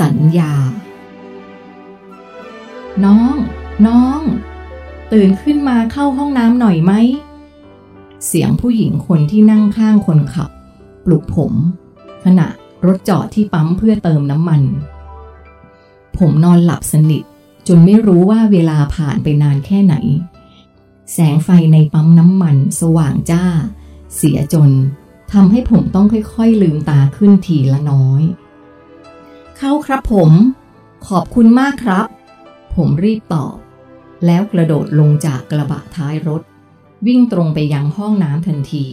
[0.00, 0.52] สัญญา
[3.04, 3.34] น้อง
[3.86, 4.20] น้อง
[5.12, 6.92] ตื่นขึ้นมาเข้าห้องน้ำหน่อยไหม
[8.26, 10.50] เสียงผู้หญิงคนที่นั่งข้างคนขับ
[11.04, 11.52] ปลุกผม
[12.24, 12.46] ขณะ
[12.86, 14.62] รถจอดที่ปั๊มเพื่อเติมน้ำมัน
[16.18, 17.22] ผมนอนหลับสนิท
[17.68, 19.94] จนไม่รู้ว่าเวลาผ่านไปนานแค่ไหน
[21.12, 23.44] แสงไฟในปั๊มน้ำมันสว่างจ้า
[24.16, 24.70] เสียจน
[25.32, 28.22] ทำให้ผมต้องค่อยๆลืมตาขึ้นทีละน้อย
[29.64, 30.32] เข้าครับผม
[31.08, 32.06] ขอบคุณมากครับ
[32.74, 33.56] ผมรีบตอบ
[34.26, 36.42] แล้วกระโดดลงจากกระบะท้ายรถ
[37.06, 38.86] วิ่งตรงไปยังห้องน้ำทันที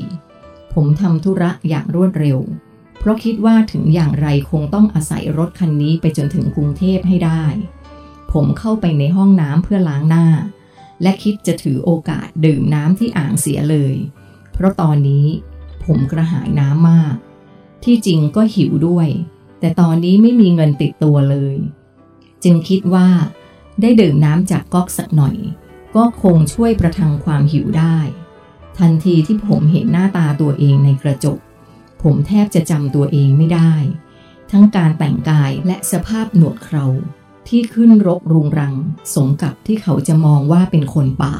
[0.74, 2.40] ผมทำธุระอย่างรวดเร็ว
[3.00, 7.44] เพราะคิดว่าถึงอย่างไรคงต้องอาศัยรถคันนี้ไปจนถึงกรุงเทพให้ได้
[8.32, 10.27] ผมเข้าไปในห้องน้ำเพื่อล้างหน้า
[11.02, 13.96] และคิดจะถือโอกาสดื่มน้ำที่อ่างเสียเลย
[14.54, 15.26] เพราะตอนนี้
[15.86, 17.16] ผมกระหายน้ำมาก
[17.84, 19.10] ที่จริงก็หิวด้วย
[19.59, 21.55] แต่ตอนนี้ไม่มีเงินติดตัวเลย
[22.43, 23.07] จึงคิดว่า
[23.82, 25.38] ได้ดื่มน้ำจากก๊อกสักหน่อย
[25.96, 27.98] ก็คงช่วยประทังความหิวได้
[28.77, 31.40] ทันทีที่ผมเห็นหน้าตาตัวเองในกระจก
[32.02, 33.74] ผมแทบจะจำตัวเองไม่ได้
[34.52, 36.85] ทั้งการแต่งกายและสภาพหนวดเครา
[37.48, 38.76] ที่ขึ้นรกรุงรัง
[39.13, 41.35] สมกับที่เขาจะมองว่าเป็นคนป่า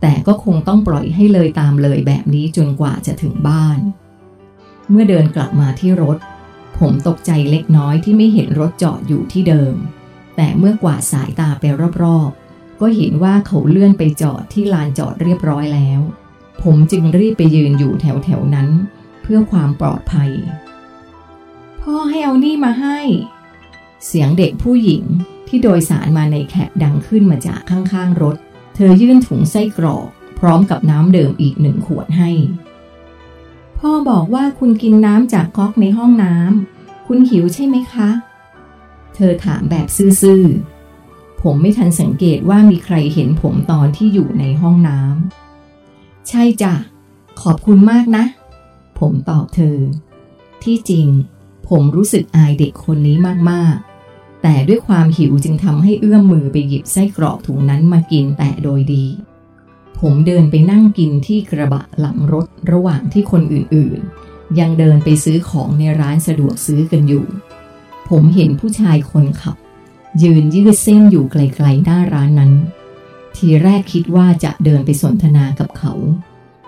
[0.00, 3.78] แต่ก็คงต้องปล่อยให้เลยตามเลยแบบนี้จนกว่าจะถึงบ้าน
[4.90, 6.18] เมื่อเดินกลับมาที่รถ
[6.80, 9.74] ผมตกใจเล็กน้อยที่ไม่เห็นรถจอดอยู่ที่เดิม
[10.36, 11.64] แต่เมื่อกวาดสายตาไป
[12.02, 16.00] รอบๆ ก็เห็นว่าเขาเลื่อนไปจอดที่ลานจอดเรียบร้อยแล้ว
[16.62, 18.68] ผมจึงรีบไปยืนอยู่แถวๆนั้น
[19.22, 20.30] เพื่อความปลอดภัย
[21.80, 22.98] พ่อให้เอานี่มาให้
[24.06, 25.04] เสียงเด็กผู้หญิง
[25.48, 28.36] ที่โดยสารมาในแคปดังขึ้นมาจากข้างๆรถ
[28.74, 30.06] เธอยื่นถุงไส้กรอก
[30.38, 32.30] พร้อมกับน้ำเดิมอีกหนึ่งขวดให้
[33.80, 38.10] พ่อบอกว่าคุณกินน้ำจากก๊อกในห้องน้ำคุณหิวใช่ไหมคะ
[39.14, 46.74] เธอถามแบบซื่อๆ ผมไม่ทันสังเกตว่ามีใครเห็นผมตอนที่อยู่ในห้องน้ำใช่จ้ะ
[47.42, 48.24] ขอบคุณมากนะ
[48.98, 49.76] ผมตอบเธอ
[50.62, 51.06] ที่จริง
[51.68, 53.16] ผมรู้สึกอายเด็กคนนี้
[53.50, 59.04] มากๆแต่ด้วยความหิวจึงทำให้เอื้อมมือไปหยิบไส้กรอกถุงนั้นมากินแต่โดยดี
[60.00, 67.26] ผมเดินไปนั่งกินที่กระบะหลังรถระหว่างที่คนอื่นๆ ยังเดินไปซื้อของในร้านสะดวกซื้อกันอยู่
[68.08, 69.56] ผมเห็นผู้ชายคนขับ
[70.22, 72.52] ยืนยืดเส้นอยู่ไกลๆหน้าร้านนั้น
[73.36, 75.92] ทีแรกคิดว่าจะเดินไปสนทนากับเขา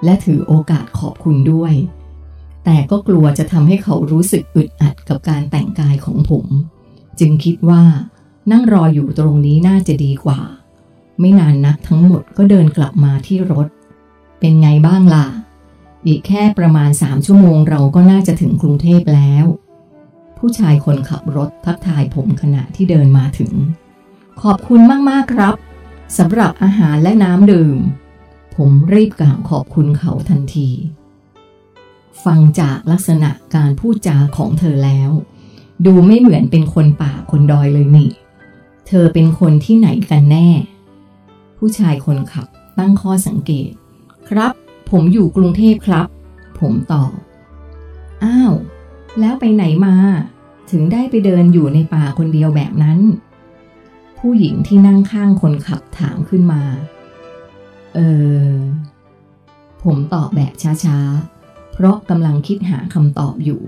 [0.05, 1.75] และถือโอกาสขอบคุณด้วย
[2.65, 6.47] แต่ก็กลัวจะทำให้เขารู้สึกอึดอัดกับการแต่งกายของผม
[7.21, 7.83] จึงคิดว่า
[8.51, 10.41] นั่งรออยู่ตรงนี้น่าจะดีกว่า
[11.23, 13.67] ไม่นานนักทั้งหมดก็เดินกลับมาที่รถ
[14.41, 15.27] เป็นไงบ้างล่ะ
[16.07, 19.45] อีกแค่ประมาณสามชั่วโมงเราก็น่าจะถึงกรุงเทพแล้ว
[20.39, 23.53] ผู้ชายคนขับรถทักทายผมขณะที่เดินมาถึง
[24.43, 25.55] ขอบคุณมากๆครับ
[26.19, 27.79] สำหรับอาหารและน้ำดื่ม
[28.57, 30.71] ผมรีบกล่าวขอบคุณเขาทันที
[32.25, 35.11] ฟังจากลักษณะการพูดจาของเธอแล้ว
[35.87, 38.11] ดูไม่เหมือนเป็นคนป่าคนดอยเลยนี่
[38.87, 40.49] เธอเป็นคนที่ไหนกันแน่
[41.65, 43.71] ผู้ชายคนขับตั้งข้อสังเกต
[44.31, 44.53] ครับ
[44.91, 46.07] ผมอยู่กรุงเทพครับ
[46.61, 47.13] ผมตอบ
[48.25, 48.53] อ้าว
[49.21, 49.97] แล้วไปไหนมา
[50.71, 52.99] ถึงได้ไปเดินอยู่ในป่าคนเดียวแบบนั้น
[54.19, 56.63] ผู้หญิงที่นั่งข้างคนขับถามขึ้นมา
[57.95, 57.99] เอ
[58.47, 58.51] อ
[59.83, 60.53] ผมตอบแบบ
[60.85, 63.63] ช้าๆ เพราะกำลังคิดหาคำตอบอยู่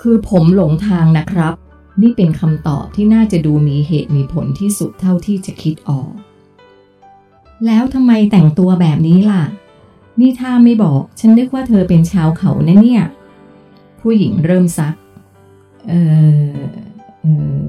[0.00, 1.54] คือผมหลงทางนะครับ
[2.02, 6.12] นี่เป็นคำตอบที่น่าจะดูมีเหตุมีผลที่สุดเท่าที่จะคิดออก
[7.66, 9.44] แล้วทำไมแต่งตัวแบบนี้ล่ะ
[10.20, 13.02] นี่ถ้าไม่บอก ฉันนึกว่าเธอเป็นชาวเขานะเนี่ย
[14.00, 14.94] ผู้หญิงเริ่มซัก
[15.88, 15.94] เอ
[16.54, 16.58] อ
[17.22, 17.26] เอ
[17.62, 17.66] อ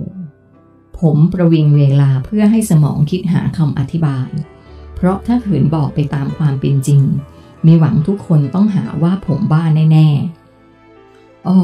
[1.00, 4.30] ผมประวิงเวลาเพื่อให้สมองคิดหาคำอธิบาย
[4.96, 7.02] เพราะถ้าขืนบอกไปตามความเป็นจริง
[7.66, 11.58] มีหวังทุกคนต้องหาว่าผมบ้าแน่ๆ อ๋อ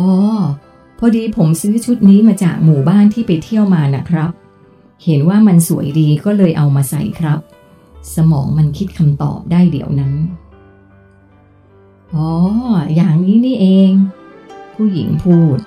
[1.00, 4.30] พอดีผมซื้อชุดนี้มาจากหมู่บ้านที่ไปเที่ยวมานะครับ
[5.06, 7.40] เห็นว่ามันสวยดีก็เลยเอามาใส่ครับ
[8.16, 10.14] สมองมันคิดคำตอบได้เดี๋ยวนั้น
[12.16, 12.30] อ๋อ
[12.96, 13.92] อย่างนี้นี่เอง
[14.76, 15.60] ผู้หญิงพูด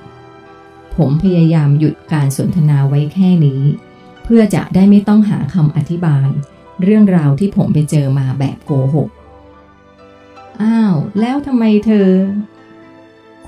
[0.97, 3.63] ผมพยายามหยุดการสนทนาไว้แค่นี้
[4.25, 6.29] เพื่อจะได้ไม่ต้องหาคำอธิบาย
[6.83, 9.09] เรื่องราวที่ผมไปเจอมาแบบโกหก
[10.63, 12.09] อ้าว แล้วทำไมเธอ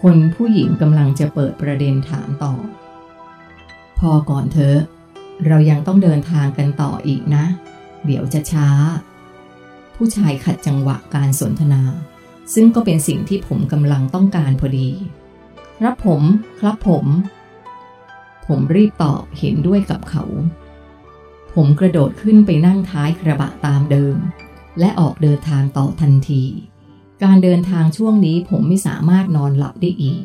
[0.01, 2.55] คนผู้หญิงกำลังจะเปิดประเด็นถามต่อ
[3.99, 4.77] พอก่อนเถอ
[5.47, 7.45] เรายังต้องเดินทางกันต่ออีกนะ
[8.07, 8.69] เดี๋ยวจะช้า
[9.95, 11.83] ผู้ชายขัดจังหวะการสนทนา
[12.55, 14.89] ซึ่งก็เป็นสิ่งที่ผมกำลังต้องการพอดี
[15.85, 16.23] รับผม
[16.61, 17.07] ครับผม
[18.47, 20.25] ผผมรีบตอบเห็นด้วยกับเขา
[21.55, 24.17] ผมกระโดดขึ้นไปนั่งท้ายกระบะตามเดิม
[24.79, 26.45] และออกเดินทางต่อทันที
[27.25, 30.23] การเดินทางช่วงนี้ผมไม่สามารถนอนหลับได้อีก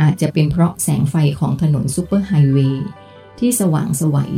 [0.00, 2.86] อาจจะเป็นเพราะแสงไฟของถนนซูเปอร์ไฮเวย์
[3.38, 4.34] ที่สว่างสวัย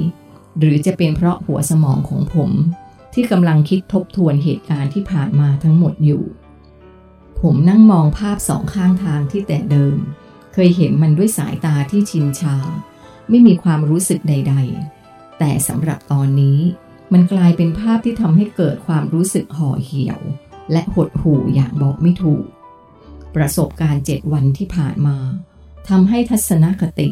[0.58, 2.50] หรือจะเป็นเพราะหัวสมองของผม
[3.14, 6.25] ที่กำลังคิดทบทวนเหตุการณ์ที่ผ่านมาทั้งหมดอยู่
[7.41, 9.97] ผมนั่งมองภาพสองข้างทางที่แต่เดิม
[10.52, 12.56] เคยเห็นมันด้วยสายตาที่ชินชา
[13.29, 14.55] ไม่มีความรู้สึกใด
[14.97, 16.58] ๆ แต่สำหรับตอนนี้
[17.12, 20.20] มันกลายเป็นภาพที่ทำให้เกิดความรู้สึกห่อเหี่ยว
[20.73, 22.44] และหดหู่อย่างบอกไม่ถูก
[23.35, 25.19] ประสบการณ์เจ็ดวันที่ผ่านมา
[25.88, 27.08] ทำให้ทัศนคติ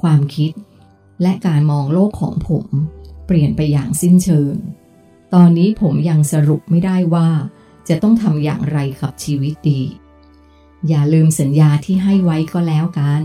[0.00, 0.50] ความคิด
[1.22, 2.66] และการมองโลกของผม
[3.26, 4.54] เปลี่ยนไปอย่างสิ้นเชิง
[5.34, 7.28] ตอนนี้ผมยังสรุปไม่ได้ว่า
[7.88, 9.82] จะต้องทำอย่างไรกับชีวิตดี
[10.88, 13.24] อย่าลืมสัญญาที่ให้ไว้ก็แล้วกัน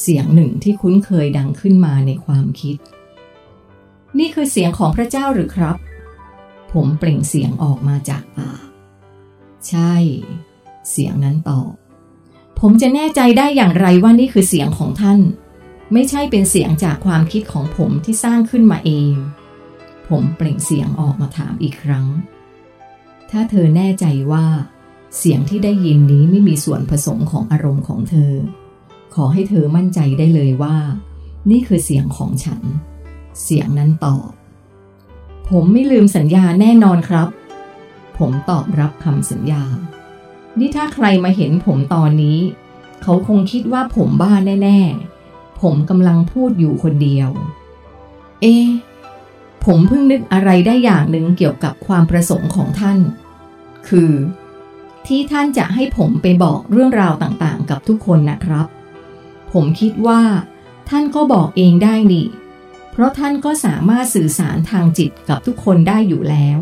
[0.00, 2.78] เสียงหนึ่งที่คุ้นเคยดังขึ้นมาในความคิด
[4.18, 5.76] นี่คือเสียงของพระเจ้าหรือครับ
[6.72, 8.66] ผมเปล่งเสียงออกมาจากปาก
[9.68, 9.94] ใช่
[10.90, 11.70] เสียงนั้นตอบ
[12.60, 15.20] ผมจะแน่ใจได้อย่างไรว่านี่คือเสียงของท่าน
[15.92, 19.14] ไม่ใช่เป็นเสียงจากความคิดของผมที่สร้างขึ้นมาเอง
[20.08, 22.06] ผมเปล่งเสียงออกมาถามอีกครั้ง
[23.30, 24.46] ถ้าเธอแน่ใจว่า
[25.18, 28.32] เสียงที่ได้ยินนี้ไม่มีส่วนผสมของอารมณ์ของเธอ
[29.14, 30.76] ขอให้เธอมั่นใจได้เลยว่า
[31.50, 32.62] นี่คือเสียงของฉัน
[33.42, 34.30] เสียงนั้นตอบ
[35.48, 37.28] ผมไม่ลืมสัญญาแน่นอนครับ
[38.18, 39.64] ผมตอบรับคำสัญญา
[40.58, 42.38] นี่ถ้าใครมาเห็นผมตอนนี้
[43.02, 44.32] เขาคงคิดว่าผมบ้า
[44.62, 45.15] แน่ ๆ
[45.62, 47.30] ผมกำลังพูดอยู่คนเดียว
[48.42, 48.46] เอ
[49.64, 52.98] ผมเพิ่งนึกอะไรได้อย่างหนึ่งเกี่ยวกับความประสงค์ของท่าน
[53.88, 54.12] คือ
[55.06, 58.66] ที่ท่านจะให้ผมไปบอกเรื่องราวต่างๆ กับทุกคนนะครับ
[59.52, 60.22] ผมคิดว่า
[60.88, 62.26] ท่านก็บอกเองได้นี่
[62.90, 66.58] เพราะท่านก็สามารถสื่อสารทางจิตกับทุกคนได้อยู่แล้ว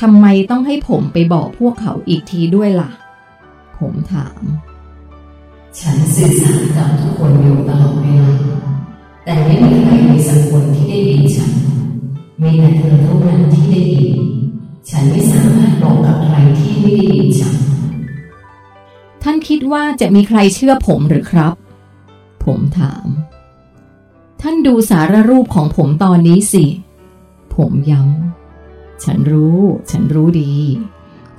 [0.00, 2.90] ทำไมต้องให้ผมไปบอกพวกเขาอีกทีด้วยละ่ะ
[3.78, 4.42] ผมถาม
[5.80, 8.32] ฉันสื่อสารกับทุกคนอยู่ตลอดเวลา
[9.24, 11.52] แต่ไม่มีใครในสักคนที่ได้ยินฉัน
[12.40, 14.18] มีแต่เธอเท่านั้นที่ได้ยิน
[14.90, 17.56] ฉันไม่สามารถบอกกับใครที่ไม่ได้ยินฉัน
[19.22, 21.54] ท่านคิดว่าจะมีใครเชื่อผมหรือครับ
[22.44, 23.06] ผมถาม
[24.40, 26.64] ท่านดูสารรูปของผมตอนนี้สิ
[27.56, 29.58] ผมย้ำ ฉันรู้
[29.90, 30.52] ฉันรู้ดี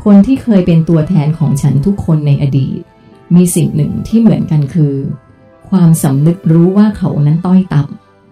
[0.04, 2.82] คนที่เคยเป็นตัวแทนของฉันทุกคนในอดีต
[3.36, 4.96] มีสิ่งหนึ่งที่เหมือนกันคือ
[5.70, 7.84] ความสำนึกรู้ว่าเขานั้นต้อยต่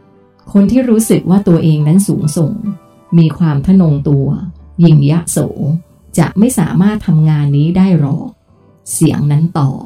[0.01, 2.53] ำคนที่รู้สึกว่าตัวเองนั้นสูงส่ง
[3.17, 4.27] มีความทะนงตัว
[4.83, 5.37] ยิ่งยะโส
[6.17, 8.29] จะไม่สามารถทำงานนี้ได้หรอก
[8.93, 9.83] เสียงนั้นตอบ